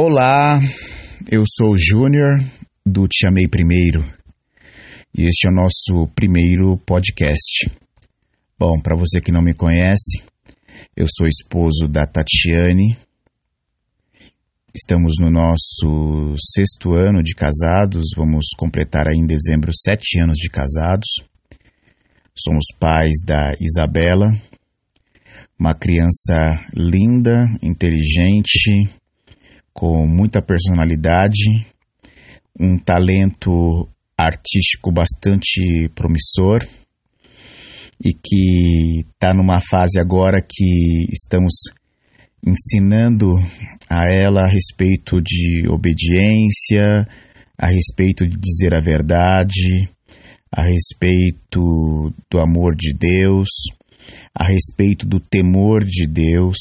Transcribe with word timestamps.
Olá, 0.00 0.60
eu 1.28 1.42
sou 1.44 1.72
o 1.72 1.76
Júnior 1.76 2.30
do 2.86 3.08
Te 3.08 3.26
Amei 3.26 3.48
Primeiro 3.48 4.08
e 5.12 5.26
este 5.26 5.48
é 5.48 5.50
o 5.50 5.52
nosso 5.52 6.06
primeiro 6.14 6.78
podcast. 6.86 7.68
Bom, 8.56 8.80
para 8.80 8.94
você 8.94 9.20
que 9.20 9.32
não 9.32 9.42
me 9.42 9.52
conhece, 9.52 10.22
eu 10.96 11.04
sou 11.08 11.26
esposo 11.26 11.88
da 11.88 12.06
Tatiane. 12.06 12.96
Estamos 14.72 15.16
no 15.18 15.32
nosso 15.32 16.36
sexto 16.54 16.94
ano 16.94 17.20
de 17.20 17.34
casados, 17.34 18.04
vamos 18.16 18.50
completar 18.56 19.08
aí 19.08 19.16
em 19.16 19.26
dezembro 19.26 19.72
sete 19.74 20.20
anos 20.20 20.38
de 20.38 20.48
casados. 20.48 21.08
Somos 22.38 22.66
pais 22.78 23.16
da 23.26 23.52
Isabela, 23.60 24.32
uma 25.58 25.74
criança 25.74 26.64
linda, 26.72 27.48
inteligente, 27.60 28.88
com 29.78 30.04
muita 30.08 30.42
personalidade, 30.42 31.64
um 32.58 32.76
talento 32.76 33.88
artístico 34.18 34.90
bastante 34.90 35.88
promissor 35.94 36.66
e 38.04 38.12
que 38.12 39.04
está 39.08 39.32
numa 39.32 39.60
fase 39.60 40.00
agora 40.00 40.42
que 40.42 41.06
estamos 41.12 41.52
ensinando 42.44 43.34
a 43.88 44.12
ela 44.12 44.46
a 44.46 44.48
respeito 44.48 45.22
de 45.22 45.68
obediência, 45.68 47.06
a 47.56 47.68
respeito 47.68 48.26
de 48.26 48.36
dizer 48.36 48.74
a 48.74 48.80
verdade, 48.80 49.88
a 50.50 50.62
respeito 50.62 52.12
do 52.28 52.40
amor 52.40 52.74
de 52.74 52.92
Deus, 52.92 53.48
a 54.34 54.42
respeito 54.42 55.06
do 55.06 55.20
temor 55.20 55.84
de 55.84 56.04
Deus 56.04 56.58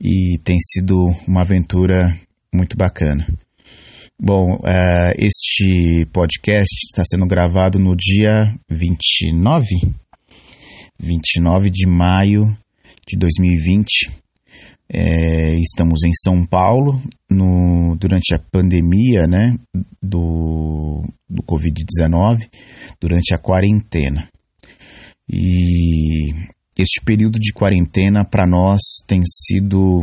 e 0.00 0.38
tem 0.42 0.56
sido 0.58 0.96
uma 1.26 1.42
aventura 1.42 2.16
muito 2.52 2.76
bacana. 2.76 3.26
Bom, 4.18 4.56
uh, 4.56 5.14
este 5.16 6.06
podcast 6.12 6.74
está 6.84 7.02
sendo 7.04 7.26
gravado 7.26 7.78
no 7.78 7.94
dia 7.96 8.54
29, 8.68 9.64
29 10.98 11.70
de 11.70 11.86
maio 11.86 12.56
de 13.06 13.18
2020. 13.18 14.10
É, 14.92 15.54
estamos 15.54 16.02
em 16.04 16.12
São 16.12 16.44
Paulo 16.44 17.00
no, 17.30 17.96
durante 17.96 18.34
a 18.34 18.38
pandemia 18.38 19.26
né, 19.26 19.56
do, 20.02 21.00
do 21.28 21.42
Covid-19, 21.44 22.48
durante 23.00 23.32
a 23.32 23.38
quarentena. 23.38 24.28
E 25.32 26.34
este 26.80 27.00
período 27.04 27.38
de 27.38 27.52
quarentena 27.52 28.24
para 28.24 28.46
nós 28.46 28.80
tem 29.06 29.22
sido 29.24 30.00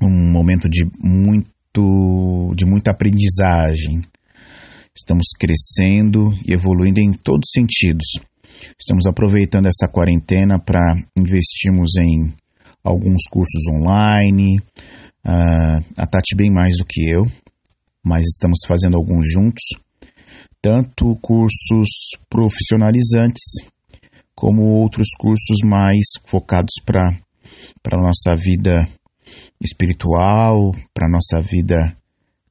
um 0.00 0.32
momento 0.32 0.68
de 0.68 0.84
muito 0.98 2.52
de 2.54 2.66
muita 2.66 2.90
aprendizagem. 2.90 4.02
Estamos 4.94 5.26
crescendo 5.38 6.32
e 6.46 6.52
evoluindo 6.52 7.00
em 7.00 7.12
todos 7.12 7.48
os 7.48 7.52
sentidos. 7.52 8.18
Estamos 8.78 9.06
aproveitando 9.06 9.66
essa 9.66 9.86
quarentena 9.88 10.58
para 10.58 10.94
investirmos 11.16 11.96
em 11.96 12.34
alguns 12.82 13.22
cursos 13.30 13.62
online. 13.70 14.58
Uh, 15.24 15.84
a 15.96 16.06
Tati 16.06 16.34
bem 16.34 16.50
mais 16.50 16.76
do 16.76 16.84
que 16.84 17.08
eu, 17.08 17.22
mas 18.04 18.22
estamos 18.22 18.60
fazendo 18.66 18.96
alguns 18.96 19.30
juntos. 19.30 19.62
Tanto 20.60 21.16
cursos 21.22 21.88
profissionalizantes 22.28 23.44
como 24.38 24.62
outros 24.62 25.08
cursos 25.18 25.58
mais 25.64 26.04
focados 26.24 26.74
para 26.84 27.10
a 27.90 28.00
nossa 28.00 28.36
vida 28.36 28.88
espiritual, 29.60 30.70
para 30.94 31.08
a 31.08 31.10
nossa 31.10 31.42
vida 31.42 31.76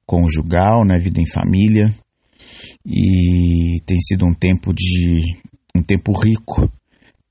conjugal, 0.05 0.83
né, 0.83 0.99
vida 0.99 1.21
em 1.21 1.25
família. 1.25 1.95
E 2.85 3.81
tem 3.85 3.97
sido 4.01 4.25
um 4.25 4.33
tempo 4.33 4.73
de 4.73 5.37
um 5.73 5.81
tempo 5.81 6.11
rico 6.11 6.69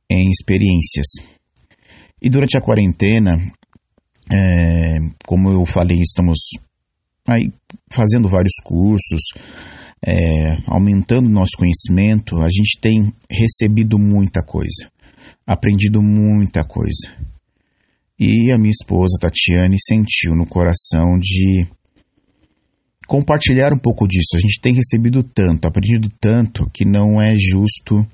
em 0.09 0.31
experiências. 0.31 1.05
E 2.22 2.31
durante 2.31 2.56
a 2.56 2.62
quarentena, 2.62 3.37
é, 4.33 4.97
como 5.27 5.50
eu 5.50 5.66
falei, 5.66 5.99
estamos 6.00 6.39
aí 7.28 7.53
fazendo 7.93 8.27
vários 8.27 8.55
cursos, 8.65 9.21
é, 10.06 10.59
aumentando 10.67 11.28
nosso 11.28 11.56
conhecimento, 11.59 12.41
a 12.41 12.49
gente 12.49 12.78
tem 12.81 13.12
recebido 13.28 13.99
muita 13.99 14.41
coisa, 14.41 14.89
aprendido 15.44 16.00
muita 16.00 16.65
coisa. 16.65 17.12
E 18.19 18.53
a 18.53 18.56
minha 18.56 18.71
esposa 18.71 19.19
Tatiane 19.21 19.77
sentiu 19.78 20.34
no 20.34 20.47
coração 20.47 21.19
de 21.21 21.66
compartilhar 23.06 23.72
um 23.75 23.78
pouco 23.78 24.06
disso. 24.06 24.37
A 24.37 24.41
gente 24.41 24.61
tem 24.61 24.75
recebido 24.75 25.22
tanto, 25.22 25.66
aprendido 25.66 26.09
tanto, 26.21 26.71
que 26.72 26.84
não 26.84 27.21
é 27.21 27.34
justo 27.37 28.06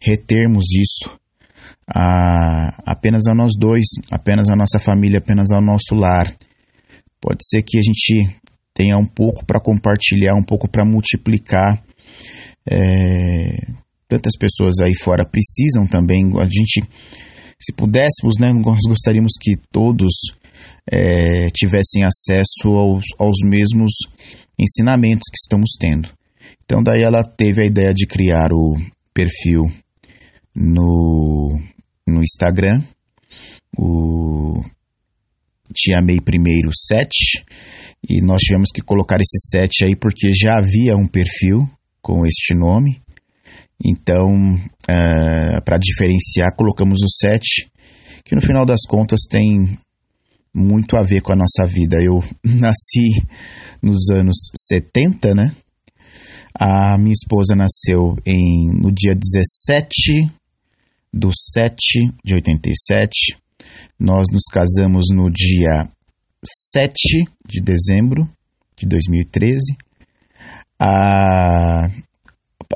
retermos 0.00 0.64
isso 0.74 1.16
a, 1.88 2.74
apenas 2.84 3.26
a 3.28 3.34
nós 3.34 3.52
dois, 3.56 3.86
apenas 4.10 4.48
a 4.48 4.56
nossa 4.56 4.78
família, 4.78 5.18
apenas 5.18 5.52
ao 5.52 5.62
nosso 5.62 5.94
lar. 5.94 6.34
Pode 7.20 7.46
ser 7.46 7.62
que 7.62 7.78
a 7.78 7.82
gente 7.82 8.40
tenha 8.76 8.98
um 8.98 9.06
pouco 9.06 9.44
para 9.46 9.58
compartilhar, 9.58 10.34
um 10.34 10.44
pouco 10.44 10.68
para 10.68 10.84
multiplicar. 10.84 11.82
É, 12.68 13.72
tantas 14.06 14.36
pessoas 14.38 14.74
aí 14.82 14.94
fora 14.94 15.24
precisam 15.26 15.86
também. 15.86 16.30
A 16.38 16.44
gente, 16.44 16.82
se 17.58 17.72
pudéssemos, 17.74 18.34
né, 18.38 18.52
nós 18.52 18.80
gostaríamos 18.86 19.32
que 19.40 19.56
todos 19.72 20.12
é, 20.92 21.48
tivessem 21.54 22.04
acesso 22.04 22.68
aos, 22.68 23.04
aos 23.18 23.38
mesmos 23.42 23.92
ensinamentos 24.58 25.24
que 25.30 25.38
estamos 25.38 25.70
tendo. 25.80 26.10
Então, 26.64 26.82
daí 26.82 27.02
ela 27.02 27.22
teve 27.24 27.62
a 27.62 27.66
ideia 27.66 27.94
de 27.94 28.06
criar 28.06 28.52
o 28.52 28.74
perfil 29.14 29.62
no, 30.54 31.58
no 32.06 32.22
Instagram, 32.22 32.82
o 33.78 34.62
Te 35.74 35.94
Amei 35.94 36.20
Primeiro 36.20 36.70
7, 36.72 37.44
e 38.08 38.22
nós 38.22 38.40
tivemos 38.40 38.70
que 38.72 38.80
colocar 38.80 39.16
esse 39.20 39.38
7 39.50 39.84
aí 39.84 39.96
porque 39.96 40.30
já 40.32 40.58
havia 40.58 40.96
um 40.96 41.06
perfil 41.06 41.68
com 42.00 42.24
este 42.26 42.54
nome. 42.54 43.00
Então, 43.84 44.54
uh, 44.54 44.60
é, 44.88 45.60
para 45.60 45.78
diferenciar, 45.78 46.54
colocamos 46.56 47.00
o 47.02 47.08
7, 47.08 47.68
que 48.24 48.34
no 48.34 48.40
final 48.40 48.64
das 48.64 48.80
contas 48.88 49.20
tem 49.28 49.78
muito 50.54 50.96
a 50.96 51.02
ver 51.02 51.20
com 51.20 51.32
a 51.32 51.36
nossa 51.36 51.66
vida. 51.66 52.02
Eu 52.02 52.22
nasci 52.44 53.22
nos 53.82 54.08
anos 54.10 54.50
70, 54.68 55.34
né? 55.34 55.54
A 56.58 56.96
minha 56.96 57.12
esposa 57.12 57.54
nasceu 57.54 58.16
em, 58.24 58.68
no 58.80 58.90
dia 58.90 59.14
17 59.14 60.30
do 61.12 61.30
7 61.32 62.10
de 62.24 62.34
87. 62.34 63.36
Nós 63.98 64.26
nos 64.32 64.44
casamos 64.52 65.06
no 65.12 65.30
dia 65.30 65.88
7 66.72 66.94
de 67.48 67.60
dezembro 67.60 68.28
de 68.76 68.86
2013. 68.86 69.76
A, 70.78 71.86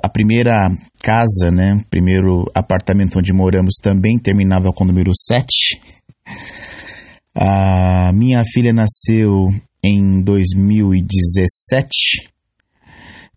a 0.03 0.09
primeira 0.09 0.69
casa, 1.03 1.51
né, 1.53 1.83
primeiro 1.91 2.45
apartamento 2.55 3.19
onde 3.19 3.33
moramos 3.33 3.75
também 3.83 4.19
terminava 4.19 4.69
com 4.75 4.85
o 4.85 4.87
número 4.87 5.11
7. 5.15 5.81
A 7.35 8.11
minha 8.13 8.43
filha 8.53 8.73
nasceu 8.73 9.47
em 9.83 10.23
2017 10.23 12.31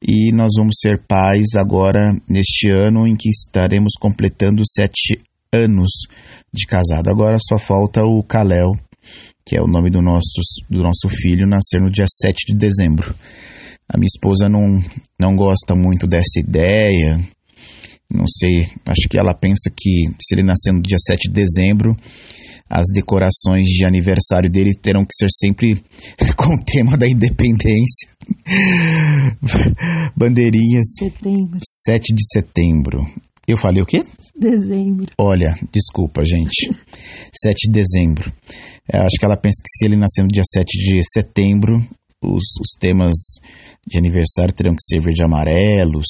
e 0.05 0.33
nós 0.33 0.51
vamos 0.57 0.75
ser 0.81 1.01
pais 1.07 1.55
agora 1.55 2.11
neste 2.27 2.69
ano 2.69 3.07
em 3.07 3.15
que 3.15 3.29
estaremos 3.29 3.93
completando 3.97 4.61
sete 4.65 5.17
anos 5.53 5.91
de 6.53 6.65
casado. 6.65 7.09
Agora 7.09 7.37
só 7.39 7.57
falta 7.57 8.03
o 8.03 8.23
Kalel, 8.23 8.71
que 9.45 9.55
é 9.55 9.61
o 9.61 9.67
nome 9.67 9.89
do 9.89 10.01
nosso, 10.01 10.41
do 10.69 10.81
nosso 10.81 11.09
filho, 11.09 11.47
nascer 11.47 11.81
no 11.81 11.89
dia 11.89 12.05
7 12.07 12.47
de 12.47 12.57
dezembro. 12.57 13.13
A 13.87 13.97
minha 13.97 14.07
esposa 14.07 14.49
não, 14.49 14.81
não 15.19 15.35
gosta 15.35 15.75
muito 15.75 16.07
dessa 16.07 16.39
ideia. 16.39 17.19
Não 18.11 18.25
sei, 18.27 18.67
acho 18.85 19.07
que 19.09 19.17
ela 19.17 19.33
pensa 19.33 19.69
que 19.75 20.05
se 20.21 20.35
ele 20.35 20.43
nascer 20.43 20.71
no 20.71 20.81
dia 20.81 20.97
7 20.97 21.29
de 21.29 21.33
dezembro, 21.33 21.97
as 22.69 22.85
decorações 22.93 23.65
de 23.65 23.85
aniversário 23.85 24.49
dele 24.49 24.73
terão 24.73 25.03
que 25.03 25.13
ser 25.13 25.29
sempre 25.29 25.83
com 26.35 26.55
o 26.55 26.63
tema 26.63 26.97
da 26.97 27.07
independência. 27.07 28.09
Bandeirinhas. 30.15 30.95
Setembro. 30.97 31.59
7 31.85 32.15
de 32.15 32.23
setembro. 32.31 33.05
Eu 33.47 33.57
falei 33.57 33.81
o 33.81 33.85
quê? 33.85 34.03
Dezembro. 34.35 35.07
Olha, 35.17 35.53
desculpa, 35.71 36.23
gente. 36.25 36.71
7 37.33 37.67
de 37.67 37.71
dezembro. 37.71 38.33
Eu 38.91 39.01
acho 39.01 39.15
que 39.19 39.25
ela 39.25 39.37
pensa 39.37 39.61
que 39.63 39.69
se 39.69 39.85
ele 39.85 39.95
nascer 39.95 40.23
no 40.23 40.27
dia 40.27 40.43
7 40.43 40.65
de 40.65 40.99
setembro, 41.03 41.77
os, 42.21 42.43
os 42.59 42.77
temas 42.79 43.13
de 43.85 43.97
aniversário 43.97 44.53
terão 44.53 44.75
que 44.75 44.83
ser 44.83 44.99
verde 44.99 45.23
amarelos. 45.23 46.07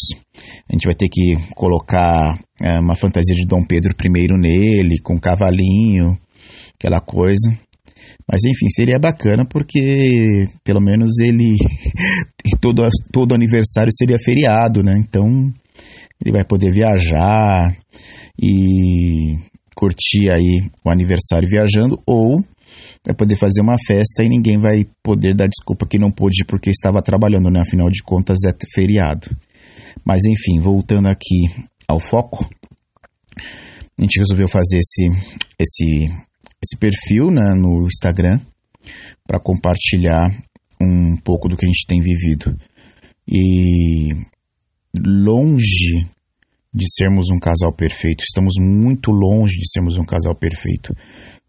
A 0.69 0.73
gente 0.73 0.85
vai 0.85 0.95
ter 0.95 1.09
que 1.09 1.35
colocar 1.55 2.39
é, 2.61 2.79
uma 2.79 2.95
fantasia 2.95 3.35
de 3.35 3.45
Dom 3.45 3.63
Pedro 3.65 3.93
I 3.93 4.37
nele, 4.37 4.99
com 5.03 5.15
um 5.15 5.19
cavalinho, 5.19 6.17
aquela 6.75 7.01
coisa. 7.01 7.51
Mas 8.27 8.43
enfim, 8.45 8.67
seria 8.69 8.99
bacana 8.99 9.43
porque 9.45 10.47
pelo 10.63 10.79
menos 10.79 11.19
ele 11.19 11.55
todo, 12.61 12.87
todo 13.11 13.35
aniversário 13.35 13.91
seria 13.91 14.17
feriado, 14.17 14.81
né? 14.81 14.95
Então 14.97 15.51
ele 16.23 16.31
vai 16.31 16.45
poder 16.45 16.71
viajar 16.71 17.75
e 18.41 19.37
curtir 19.75 20.29
aí 20.31 20.69
o 20.85 20.89
aniversário 20.89 21.49
viajando 21.49 22.01
ou 22.05 22.43
vai 23.05 23.13
poder 23.13 23.35
fazer 23.35 23.61
uma 23.61 23.75
festa 23.85 24.23
e 24.23 24.29
ninguém 24.29 24.57
vai 24.57 24.85
poder 25.03 25.35
dar 25.35 25.47
desculpa 25.47 25.85
que 25.85 25.99
não 25.99 26.09
pôde 26.09 26.45
porque 26.47 26.69
estava 26.69 27.01
trabalhando, 27.01 27.49
né? 27.49 27.59
Afinal 27.59 27.89
de 27.89 28.01
contas 28.01 28.39
é 28.47 28.53
feriado. 28.73 29.35
Mas 30.05 30.23
enfim, 30.25 30.59
voltando 30.59 31.07
aqui 31.07 31.47
ao 31.87 31.99
foco, 31.99 32.49
a 33.99 34.01
gente 34.01 34.19
resolveu 34.19 34.47
fazer 34.47 34.77
esse 34.77 35.09
esse 35.59 36.09
esse 36.63 36.77
perfil 36.79 37.29
né, 37.29 37.53
no 37.53 37.85
Instagram 37.85 38.39
para 39.27 39.39
compartilhar 39.39 40.25
um 40.81 41.17
pouco 41.17 41.49
do 41.49 41.57
que 41.57 41.65
a 41.65 41.67
gente 41.67 41.85
tem 41.85 42.01
vivido. 42.01 42.57
E 43.27 44.13
longe 44.95 46.07
de 46.73 46.85
sermos 46.91 47.29
um 47.29 47.37
casal 47.37 47.71
perfeito, 47.71 48.23
estamos 48.23 48.53
muito 48.59 49.11
longe 49.11 49.53
de 49.53 49.69
sermos 49.71 49.97
um 49.97 50.03
casal 50.03 50.35
perfeito, 50.35 50.93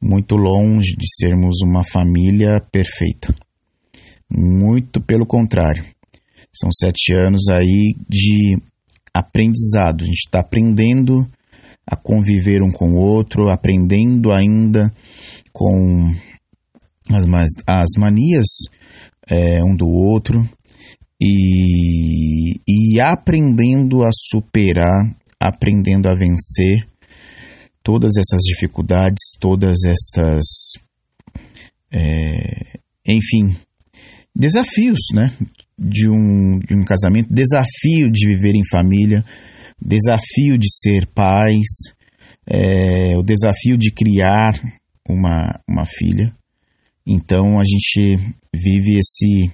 muito 0.01 0.37
longe 0.37 0.93
de 0.97 1.07
sermos 1.17 1.63
uma 1.65 1.83
família 1.83 2.61
perfeita. 2.71 3.35
Muito 4.31 5.01
pelo 5.01 5.25
contrário. 5.25 5.85
São 6.53 6.71
sete 6.71 7.13
anos 7.13 7.49
aí 7.49 7.95
de 8.09 8.59
aprendizado. 9.13 10.03
A 10.03 10.07
gente 10.07 10.25
está 10.27 10.41
aprendendo 10.41 11.27
a 11.87 11.97
conviver 11.97 12.63
um 12.63 12.71
com 12.71 12.93
o 12.93 13.01
outro, 13.01 13.49
aprendendo 13.49 14.33
ainda 14.33 14.93
com 15.53 16.15
as, 17.11 17.27
as 17.67 17.91
manias 17.97 18.47
é, 19.29 19.63
um 19.63 19.75
do 19.75 19.87
outro 19.89 20.49
e, 21.21 22.61
e 22.67 23.01
aprendendo 23.01 24.03
a 24.05 24.11
superar, 24.13 25.15
aprendendo 25.39 26.09
a 26.09 26.15
vencer 26.15 26.87
todas 27.83 28.13
essas 28.17 28.41
dificuldades, 28.43 29.37
todas 29.39 29.85
estas, 29.85 30.45
é, 31.93 32.79
enfim, 33.07 33.55
desafios, 34.35 35.01
né? 35.15 35.33
De 35.77 36.09
um, 36.09 36.61
de 36.61 36.75
um 36.75 36.85
casamento, 36.85 37.33
desafio 37.33 38.11
de 38.11 38.29
viver 38.29 38.55
em 38.55 38.67
família, 38.71 39.25
desafio 39.81 40.57
de 40.57 40.69
ser 40.71 41.07
pais, 41.09 41.93
é, 42.47 43.17
o 43.17 43.23
desafio 43.23 43.77
de 43.77 43.91
criar 43.91 44.53
uma, 45.09 45.61
uma 45.69 45.85
filha. 45.85 46.35
Então 47.07 47.59
a 47.59 47.65
gente 47.65 48.17
vive 48.55 48.99
esse 48.99 49.53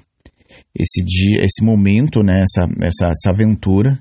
esse 0.75 1.02
dia, 1.05 1.44
esse 1.44 1.64
momento, 1.64 2.20
né, 2.23 2.43
essa, 2.43 2.69
essa, 2.81 3.11
essa 3.11 3.31
aventura. 3.31 3.99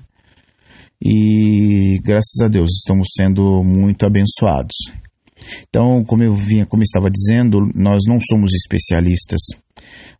E 1.02 1.98
graças 2.04 2.40
a 2.42 2.48
Deus 2.48 2.70
estamos 2.78 3.08
sendo 3.16 3.64
muito 3.64 4.04
abençoados. 4.04 4.76
Então, 5.68 6.04
como 6.04 6.22
eu 6.22 6.34
vinha, 6.34 6.66
como 6.66 6.82
eu 6.82 6.84
estava 6.84 7.10
dizendo, 7.10 7.58
nós 7.74 8.02
não 8.06 8.18
somos 8.28 8.52
especialistas. 8.54 9.40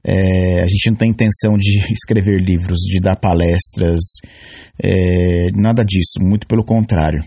É, 0.02 0.62
a 0.62 0.66
gente 0.66 0.90
não 0.90 0.96
tem 0.96 1.10
intenção 1.10 1.58
de 1.58 1.78
escrever 1.92 2.40
livros, 2.40 2.78
de 2.78 2.98
dar 3.00 3.16
palestras, 3.16 4.00
é, 4.82 5.50
nada 5.54 5.84
disso. 5.84 6.18
Muito 6.20 6.46
pelo 6.46 6.64
contrário, 6.64 7.22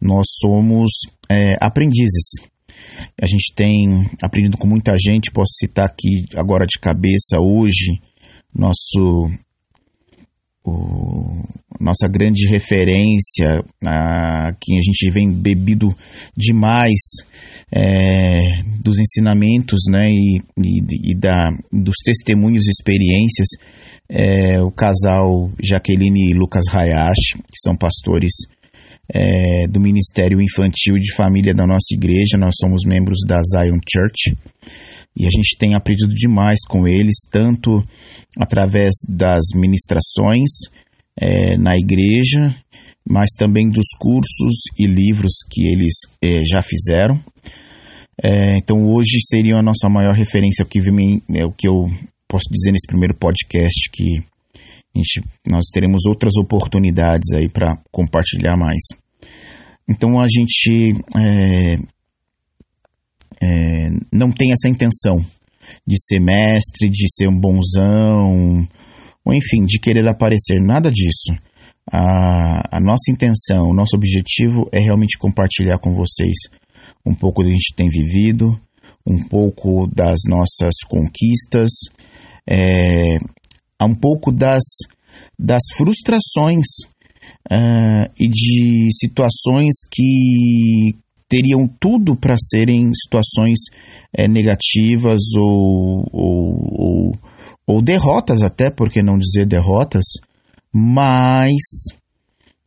nós 0.00 0.26
somos 0.40 0.90
é, 1.30 1.56
aprendizes. 1.60 2.50
A 3.20 3.26
gente 3.26 3.54
tem 3.54 4.10
aprendido 4.22 4.58
com 4.58 4.66
muita 4.66 4.94
gente. 4.98 5.30
Posso 5.32 5.54
citar 5.58 5.86
aqui 5.86 6.26
agora 6.34 6.66
de 6.66 6.78
cabeça 6.78 7.38
hoje 7.40 7.98
nosso 8.54 9.30
o, 10.64 11.42
nossa 11.80 12.06
grande 12.08 12.46
referência, 12.46 13.64
a 13.86 14.52
quem 14.60 14.78
a 14.78 14.82
gente 14.82 15.10
vem 15.10 15.32
bebido 15.32 15.88
demais 16.36 17.00
é, 17.72 18.62
dos 18.82 18.98
ensinamentos 18.98 19.80
né, 19.90 20.10
e, 20.10 20.42
e, 20.58 21.12
e, 21.12 21.16
da, 21.16 21.48
dos 21.72 21.96
testemunhos 22.04 22.66
e 22.66 22.70
experiências, 22.70 23.48
é, 24.08 24.60
o 24.60 24.70
casal 24.70 25.50
Jaqueline 25.62 26.30
e 26.30 26.34
Lucas 26.34 26.64
Hayashi, 26.68 27.36
que 27.36 27.58
são 27.62 27.74
pastores 27.74 28.32
é, 29.12 29.66
do 29.68 29.80
Ministério 29.80 30.40
Infantil 30.40 30.96
de 30.98 31.14
Família 31.14 31.54
da 31.54 31.66
nossa 31.66 31.94
igreja, 31.94 32.36
nós 32.38 32.54
somos 32.60 32.82
membros 32.84 33.20
da 33.26 33.40
Zion 33.40 33.78
Church 33.88 34.36
e 35.16 35.26
a 35.26 35.30
gente 35.30 35.56
tem 35.58 35.74
aprendido 35.74 36.14
demais 36.14 36.60
com 36.68 36.86
eles, 36.86 37.16
tanto 37.30 37.84
através 38.36 38.92
das 39.08 39.40
ministrações 39.54 40.50
é, 41.16 41.56
na 41.56 41.74
igreja, 41.76 42.54
mas 43.08 43.30
também 43.36 43.68
dos 43.68 43.86
cursos 43.98 44.54
e 44.78 44.86
livros 44.86 45.32
que 45.50 45.66
eles 45.66 45.94
é, 46.22 46.42
já 46.44 46.62
fizeram. 46.62 47.22
É, 48.22 48.56
então 48.56 48.86
hoje 48.86 49.18
seria 49.26 49.56
a 49.56 49.62
nossa 49.62 49.88
maior 49.88 50.14
referência, 50.14 50.64
o 50.64 50.68
que, 50.68 50.78
é 51.34 51.44
o 51.44 51.52
que 51.52 51.66
eu 51.66 51.90
posso 52.28 52.48
dizer 52.50 52.70
nesse 52.70 52.86
primeiro 52.86 53.14
podcast, 53.16 53.90
que 53.92 54.22
gente, 54.94 55.22
nós 55.50 55.64
teremos 55.72 56.06
outras 56.06 56.36
oportunidades 56.36 57.32
aí 57.32 57.48
para 57.48 57.76
compartilhar 57.90 58.56
mais. 58.56 58.82
Então 59.88 60.20
a 60.20 60.26
gente 60.28 60.94
é, 63.42 63.90
não 64.12 64.30
tem 64.30 64.52
essa 64.52 64.68
intenção 64.68 65.24
de 65.86 65.96
ser 65.98 66.20
mestre, 66.20 66.88
de 66.88 67.06
ser 67.14 67.28
um 67.28 67.38
bonzão, 67.38 68.68
ou 69.24 69.34
enfim, 69.34 69.64
de 69.64 69.78
querer 69.78 70.06
aparecer, 70.06 70.60
nada 70.60 70.90
disso. 70.90 71.32
A, 71.90 72.76
a 72.76 72.80
nossa 72.80 73.10
intenção, 73.10 73.68
o 73.68 73.74
nosso 73.74 73.96
objetivo 73.96 74.68
é 74.72 74.78
realmente 74.78 75.18
compartilhar 75.18 75.78
com 75.78 75.94
vocês 75.94 76.36
um 77.04 77.14
pouco 77.14 77.42
do 77.42 77.46
que 77.46 77.54
a 77.54 77.56
gente 77.56 77.74
tem 77.74 77.88
vivido, 77.88 78.60
um 79.06 79.26
pouco 79.26 79.86
das 79.94 80.20
nossas 80.28 80.74
conquistas, 80.88 81.70
é, 82.48 83.16
um 83.82 83.94
pouco 83.94 84.30
das, 84.30 84.62
das 85.38 85.62
frustrações 85.76 86.66
uh, 87.50 88.10
e 88.18 88.28
de 88.28 88.88
situações 88.92 89.74
que 89.90 90.94
teriam 91.30 91.68
tudo 91.78 92.16
para 92.16 92.34
serem 92.36 92.90
situações 92.92 93.60
é, 94.12 94.26
negativas 94.26 95.20
ou, 95.38 96.04
ou, 96.12 96.54
ou, 96.72 97.18
ou 97.66 97.80
derrotas, 97.80 98.42
até, 98.42 98.68
por 98.68 98.90
que 98.90 99.00
não 99.00 99.16
dizer 99.16 99.46
derrotas, 99.46 100.04
mas 100.74 101.54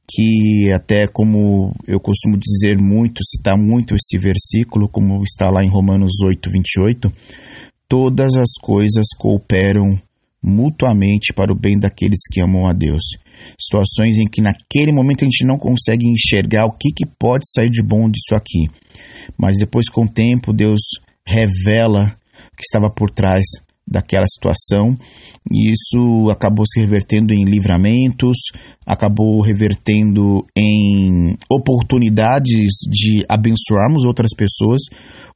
que 0.09 0.71
até 0.71 1.07
como 1.07 1.73
eu 1.85 1.99
costumo 1.99 2.37
dizer 2.37 2.77
muito, 2.77 3.23
citar 3.23 3.57
muito 3.57 3.95
esse 3.95 4.17
versículo, 4.17 4.87
como 4.87 5.21
está 5.23 5.49
lá 5.49 5.63
em 5.63 5.69
Romanos 5.69 6.21
8, 6.23 6.49
28, 6.49 7.11
todas 7.87 8.35
as 8.35 8.53
coisas 8.61 9.07
cooperam 9.17 9.99
mutuamente 10.43 11.33
para 11.33 11.53
o 11.53 11.57
bem 11.57 11.79
daqueles 11.79 12.19
que 12.29 12.41
amam 12.41 12.67
a 12.67 12.73
Deus. 12.73 13.03
Situações 13.59 14.17
em 14.17 14.27
que 14.27 14.41
naquele 14.41 14.91
momento 14.91 15.23
a 15.23 15.25
gente 15.25 15.45
não 15.45 15.57
consegue 15.57 16.05
enxergar 16.05 16.65
o 16.65 16.77
que, 16.77 16.89
que 16.93 17.05
pode 17.05 17.49
sair 17.49 17.69
de 17.69 17.81
bom 17.81 18.09
disso 18.09 18.35
aqui. 18.35 18.67
Mas 19.37 19.57
depois, 19.57 19.89
com 19.89 20.03
o 20.03 20.09
tempo, 20.09 20.51
Deus 20.51 20.81
revela 21.25 22.15
o 22.51 22.55
que 22.57 22.63
estava 22.63 22.89
por 22.89 23.09
trás 23.09 23.43
daquela 23.87 24.25
situação, 24.27 24.97
e 25.51 25.71
isso 25.71 26.29
acabou 26.31 26.65
se 26.65 26.79
revertendo 26.79 27.33
em 27.33 27.43
livramentos, 27.43 28.37
acabou 28.85 29.41
revertendo 29.41 30.45
em 30.57 31.35
oportunidades 31.51 32.71
de 32.89 33.25
abençoarmos 33.27 34.05
outras 34.05 34.31
pessoas, 34.35 34.81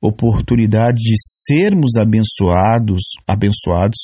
oportunidade 0.02 0.98
de 0.98 1.16
sermos 1.46 1.98
abençoados, 1.98 3.02
abençoados, 3.28 4.00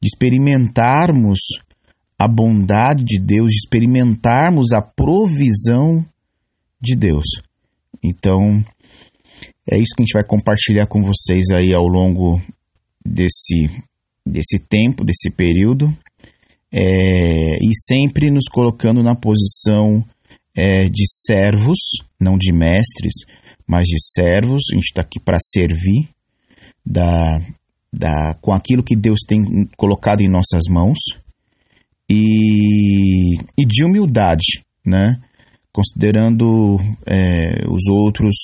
de 0.00 0.06
experimentarmos 0.06 1.38
a 2.18 2.26
bondade 2.26 3.04
de 3.04 3.18
Deus, 3.18 3.50
de 3.50 3.56
experimentarmos 3.56 4.72
a 4.72 4.80
provisão 4.80 6.04
de 6.80 6.96
Deus. 6.96 7.26
Então, 8.02 8.62
é 9.70 9.76
isso 9.76 9.94
que 9.96 10.02
a 10.02 10.04
gente 10.04 10.14
vai 10.14 10.24
compartilhar 10.24 10.86
com 10.86 11.02
vocês 11.02 11.50
aí 11.52 11.74
ao 11.74 11.84
longo 11.84 12.40
desse 13.08 13.68
desse 14.28 14.58
tempo, 14.58 15.04
desse 15.04 15.30
período, 15.30 15.90
é, 16.70 17.56
e 17.62 17.74
sempre 17.74 18.30
nos 18.30 18.44
colocando 18.44 19.02
na 19.02 19.14
posição 19.14 20.04
é, 20.54 20.88
de 20.88 21.04
servos, 21.24 21.78
não 22.20 22.36
de 22.36 22.52
mestres, 22.52 23.12
mas 23.66 23.84
de 23.84 23.96
servos. 23.98 24.64
A 24.72 24.74
gente 24.74 24.84
está 24.84 25.00
aqui 25.00 25.18
para 25.18 25.38
servir 25.40 26.08
da, 26.84 27.40
da, 27.92 28.34
com 28.40 28.52
aquilo 28.52 28.84
que 28.84 28.96
Deus 28.96 29.20
tem 29.26 29.40
colocado 29.76 30.20
em 30.20 30.28
nossas 30.28 30.64
mãos 30.68 30.98
e, 32.08 33.36
e 33.58 33.66
de 33.66 33.84
humildade, 33.84 34.62
né? 34.84 35.20
considerando 35.72 36.76
é, 37.06 37.66
os 37.68 37.86
outros 37.88 38.34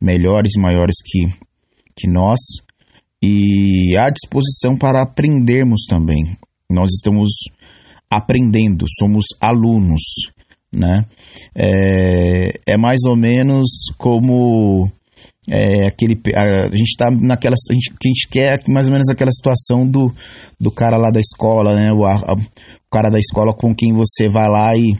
melhores 0.00 0.52
e 0.56 0.60
maiores 0.60 0.96
que, 1.04 1.26
que 1.96 2.08
nós 2.08 2.38
e 3.22 3.96
à 3.98 4.10
disposição 4.10 4.76
para 4.76 5.02
aprendermos 5.02 5.82
também. 5.88 6.36
Nós 6.70 6.90
estamos 6.90 7.28
aprendendo, 8.10 8.84
somos 8.98 9.26
alunos, 9.40 10.02
né? 10.72 11.04
É, 11.54 12.52
é 12.66 12.76
mais 12.76 13.00
ou 13.06 13.16
menos 13.16 13.66
como 13.96 14.90
é, 15.48 15.86
aquele 15.86 16.20
a, 16.34 16.66
a 16.66 16.76
gente 16.76 16.90
está 16.90 17.10
naquela 17.10 17.54
a 17.54 17.72
gente, 17.74 17.90
a 17.92 18.08
gente 18.08 18.28
quer 18.28 18.58
mais 18.68 18.88
ou 18.88 18.92
menos 18.92 19.08
aquela 19.08 19.30
situação 19.30 19.86
do, 19.86 20.12
do 20.58 20.70
cara 20.70 20.96
lá 20.96 21.10
da 21.10 21.20
escola, 21.20 21.74
né? 21.76 21.92
O, 21.92 22.04
a, 22.04 22.34
o 22.34 22.90
cara 22.90 23.10
da 23.10 23.18
escola 23.18 23.54
com 23.54 23.74
quem 23.74 23.92
você 23.92 24.28
vai 24.28 24.48
lá 24.48 24.76
e 24.76 24.94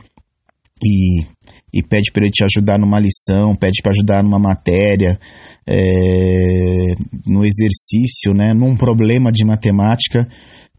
e, 0.84 1.24
e 1.72 1.82
pede 1.82 2.12
para 2.12 2.24
ele 2.24 2.30
te 2.30 2.44
ajudar 2.44 2.78
numa 2.78 3.00
lição, 3.00 3.54
pede 3.54 3.80
para 3.82 3.92
ajudar 3.92 4.22
numa 4.22 4.38
matéria, 4.38 5.18
é, 5.66 6.94
no 7.26 7.44
exercício, 7.44 8.34
né, 8.34 8.52
num 8.52 8.76
problema 8.76 9.32
de 9.32 9.44
matemática 9.44 10.28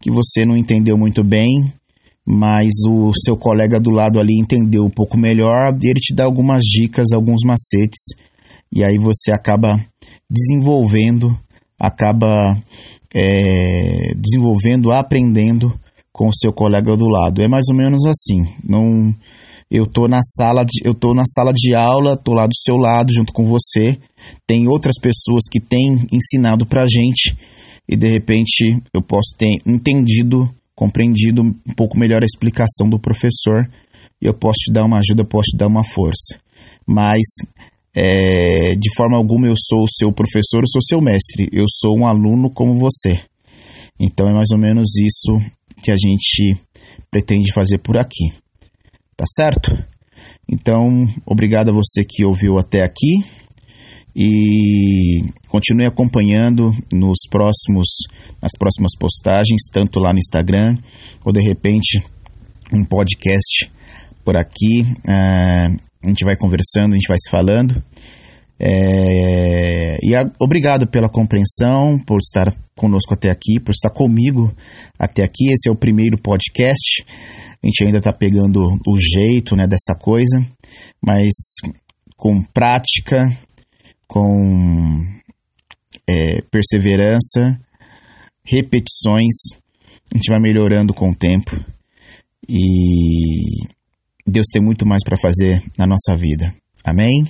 que 0.00 0.10
você 0.10 0.44
não 0.44 0.56
entendeu 0.56 0.96
muito 0.96 1.24
bem, 1.24 1.72
mas 2.26 2.68
o 2.88 3.12
seu 3.14 3.36
colega 3.36 3.80
do 3.80 3.90
lado 3.90 4.20
ali 4.20 4.38
entendeu 4.38 4.84
um 4.84 4.90
pouco 4.90 5.16
melhor 5.16 5.76
e 5.82 5.88
ele 5.88 6.00
te 6.00 6.14
dá 6.14 6.24
algumas 6.24 6.62
dicas, 6.62 7.08
alguns 7.12 7.42
macetes, 7.44 8.14
e 8.72 8.84
aí 8.84 8.98
você 8.98 9.32
acaba 9.32 9.78
desenvolvendo, 10.30 11.38
acaba 11.78 12.56
é, 13.14 14.12
desenvolvendo, 14.16 14.90
aprendendo 14.90 15.72
com 16.12 16.28
o 16.28 16.34
seu 16.34 16.52
colega 16.52 16.96
do 16.96 17.06
lado. 17.06 17.40
É 17.42 17.48
mais 17.48 17.66
ou 17.70 17.76
menos 17.76 18.04
assim. 18.06 18.46
Não 18.62 19.14
eu 19.70 19.86
tô 19.86 20.06
na 20.06 20.20
sala 20.22 20.64
de, 20.64 20.86
eu 20.86 20.94
tô 20.94 21.14
na 21.14 21.24
sala 21.26 21.52
de 21.52 21.74
aula, 21.74 22.16
tô 22.16 22.32
lá 22.32 22.46
do 22.46 22.54
seu 22.54 22.76
lado 22.76 23.12
junto 23.12 23.32
com 23.32 23.44
você. 23.44 23.98
Tem 24.46 24.68
outras 24.68 24.94
pessoas 25.00 25.44
que 25.50 25.60
têm 25.60 26.06
ensinado 26.12 26.66
pra 26.66 26.86
gente 26.86 27.36
e 27.88 27.96
de 27.96 28.08
repente 28.08 28.80
eu 28.92 29.02
posso 29.02 29.36
ter 29.36 29.58
entendido, 29.66 30.48
compreendido 30.74 31.42
um 31.42 31.74
pouco 31.76 31.98
melhor 31.98 32.22
a 32.22 32.26
explicação 32.26 32.88
do 32.88 32.98
professor 32.98 33.68
e 34.20 34.26
eu 34.26 34.34
posso 34.34 34.58
te 34.66 34.72
dar 34.72 34.84
uma 34.84 34.98
ajuda, 34.98 35.24
posso 35.24 35.50
te 35.50 35.56
dar 35.56 35.66
uma 35.66 35.84
força. 35.84 36.38
Mas 36.86 37.26
é, 37.94 38.74
de 38.74 38.94
forma 38.94 39.16
alguma 39.16 39.46
eu 39.46 39.54
sou 39.56 39.84
o 39.84 39.88
seu 39.88 40.12
professor, 40.12 40.62
eu 40.62 40.68
sou 40.68 40.82
seu 40.82 41.00
mestre, 41.00 41.48
eu 41.52 41.66
sou 41.68 41.98
um 41.98 42.06
aluno 42.06 42.50
como 42.50 42.78
você. 42.78 43.20
Então 43.98 44.28
é 44.28 44.32
mais 44.32 44.48
ou 44.52 44.58
menos 44.58 44.88
isso 44.96 45.38
que 45.82 45.90
a 45.90 45.96
gente 45.96 46.56
pretende 47.10 47.52
fazer 47.52 47.78
por 47.78 47.96
aqui. 47.96 48.43
Tá 49.16 49.24
certo? 49.26 49.76
Então, 50.48 51.06
obrigado 51.24 51.70
a 51.70 51.72
você 51.72 52.04
que 52.04 52.24
ouviu 52.24 52.58
até 52.58 52.84
aqui 52.84 53.24
e 54.14 55.22
continue 55.48 55.86
acompanhando 55.86 56.70
nos 56.92 57.18
próximos 57.28 57.86
nas 58.40 58.52
próximas 58.58 58.92
postagens, 58.98 59.62
tanto 59.72 59.98
lá 59.98 60.12
no 60.12 60.18
Instagram 60.18 60.76
ou 61.24 61.32
de 61.32 61.40
repente 61.40 62.02
um 62.72 62.84
podcast 62.84 63.70
por 64.24 64.36
aqui. 64.36 64.82
Uh, 65.06 65.80
a 66.02 66.08
gente 66.08 66.24
vai 66.24 66.36
conversando, 66.36 66.92
a 66.92 66.96
gente 66.96 67.08
vai 67.08 67.18
se 67.18 67.30
falando. 67.30 67.82
É, 68.58 69.96
e 70.02 70.14
a, 70.14 70.30
obrigado 70.40 70.86
pela 70.86 71.08
compreensão, 71.08 71.98
por 72.06 72.18
estar 72.18 72.54
conosco 72.76 73.14
até 73.14 73.30
aqui, 73.30 73.58
por 73.60 73.72
estar 73.72 73.90
comigo 73.90 74.54
até 74.98 75.22
aqui. 75.22 75.52
Esse 75.52 75.68
é 75.68 75.72
o 75.72 75.76
primeiro 75.76 76.18
podcast. 76.18 77.04
A 77.62 77.66
gente 77.66 77.84
ainda 77.84 77.98
está 77.98 78.12
pegando 78.12 78.60
o 78.86 78.98
jeito 78.98 79.56
né, 79.56 79.66
dessa 79.66 79.94
coisa, 79.94 80.44
mas 81.02 81.32
com 82.16 82.42
prática, 82.42 83.28
com 84.06 85.04
é, 86.06 86.42
perseverança, 86.50 87.58
repetições, 88.44 89.34
a 90.12 90.16
gente 90.16 90.30
vai 90.30 90.38
melhorando 90.40 90.92
com 90.92 91.10
o 91.10 91.14
tempo 91.14 91.58
e 92.48 93.66
Deus 94.26 94.46
tem 94.52 94.62
muito 94.62 94.86
mais 94.86 95.02
para 95.04 95.16
fazer 95.16 95.62
na 95.78 95.86
nossa 95.86 96.14
vida. 96.16 96.54
Amém? 96.84 97.24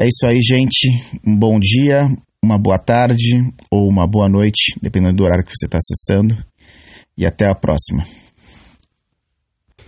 É 0.00 0.04
isso 0.04 0.26
aí, 0.26 0.40
gente. 0.40 0.88
Um 1.26 1.36
bom 1.36 1.58
dia, 1.60 2.06
uma 2.42 2.58
boa 2.58 2.78
tarde 2.78 3.36
ou 3.70 3.86
uma 3.86 4.08
boa 4.08 4.30
noite, 4.30 4.74
dependendo 4.80 5.16
do 5.16 5.24
horário 5.24 5.44
que 5.44 5.52
você 5.54 5.66
está 5.66 5.76
acessando. 5.76 6.42
E 7.18 7.26
até 7.26 7.46
a 7.46 7.54
próxima. 7.54 8.06